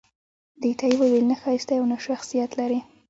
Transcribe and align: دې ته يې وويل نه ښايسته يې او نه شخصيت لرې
دې 0.61 0.71
ته 0.79 0.85
يې 0.89 0.95
وويل 1.01 1.25
نه 1.31 1.35
ښايسته 1.41 1.71
يې 1.75 1.79
او 1.79 1.85
نه 1.91 1.97
شخصيت 2.07 2.51
لرې 2.59 2.79